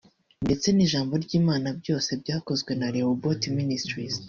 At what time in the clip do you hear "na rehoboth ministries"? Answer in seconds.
2.79-4.15